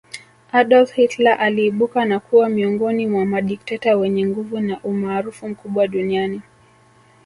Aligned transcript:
Adolf 0.53 0.91
Hitler 0.93 1.39
aliibuka 1.39 2.05
na 2.05 2.19
kuwa 2.19 2.49
miongoni 2.49 3.07
mwa 3.07 3.25
madikteta 3.25 3.95
wenye 3.97 4.25
nguvu 4.25 4.59
na 4.59 4.79
umaarufu 4.83 5.49
mkubwa 5.49 5.87
duniani 5.87 6.41